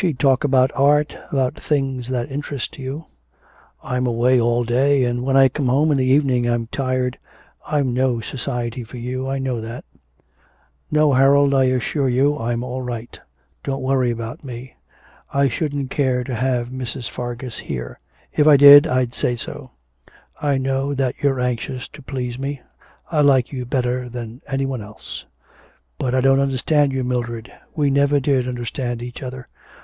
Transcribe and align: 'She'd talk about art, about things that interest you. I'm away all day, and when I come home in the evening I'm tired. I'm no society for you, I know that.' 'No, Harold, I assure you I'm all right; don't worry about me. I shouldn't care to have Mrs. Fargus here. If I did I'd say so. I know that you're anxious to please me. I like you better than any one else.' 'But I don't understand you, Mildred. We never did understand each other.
'She'd 0.00 0.20
talk 0.20 0.44
about 0.44 0.70
art, 0.76 1.16
about 1.32 1.56
things 1.60 2.08
that 2.10 2.30
interest 2.30 2.78
you. 2.78 3.06
I'm 3.82 4.06
away 4.06 4.40
all 4.40 4.62
day, 4.62 5.02
and 5.02 5.24
when 5.24 5.36
I 5.36 5.48
come 5.48 5.66
home 5.66 5.90
in 5.90 5.96
the 5.98 6.06
evening 6.06 6.48
I'm 6.48 6.68
tired. 6.68 7.18
I'm 7.66 7.92
no 7.92 8.20
society 8.20 8.84
for 8.84 8.96
you, 8.96 9.28
I 9.28 9.40
know 9.40 9.60
that.' 9.60 9.84
'No, 10.88 11.14
Harold, 11.14 11.52
I 11.52 11.64
assure 11.64 12.08
you 12.08 12.38
I'm 12.38 12.62
all 12.62 12.80
right; 12.80 13.18
don't 13.64 13.82
worry 13.82 14.12
about 14.12 14.44
me. 14.44 14.76
I 15.34 15.48
shouldn't 15.48 15.90
care 15.90 16.22
to 16.22 16.34
have 16.36 16.68
Mrs. 16.68 17.08
Fargus 17.10 17.58
here. 17.58 17.98
If 18.32 18.46
I 18.46 18.56
did 18.56 18.86
I'd 18.86 19.14
say 19.14 19.34
so. 19.34 19.72
I 20.40 20.58
know 20.58 20.94
that 20.94 21.16
you're 21.22 21.40
anxious 21.40 21.88
to 21.88 22.02
please 22.02 22.38
me. 22.38 22.60
I 23.10 23.20
like 23.22 23.50
you 23.52 23.66
better 23.66 24.08
than 24.08 24.42
any 24.46 24.64
one 24.64 24.80
else.' 24.80 25.24
'But 25.98 26.14
I 26.14 26.20
don't 26.20 26.38
understand 26.38 26.92
you, 26.92 27.02
Mildred. 27.02 27.50
We 27.74 27.90
never 27.90 28.20
did 28.20 28.46
understand 28.46 29.02
each 29.02 29.24
other. 29.24 29.44